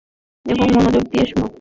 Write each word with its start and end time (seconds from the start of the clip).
এবং 0.45 0.65
মনোযোগ 0.75 1.03
দিয়ে 1.11 1.25
শুনো। 1.25 1.47